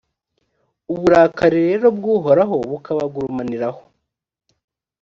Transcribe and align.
uburakari 0.93 1.57
rero 1.67 1.85
bw’uhoraho 1.97 2.55
bukabagurumaniraho 2.69 3.81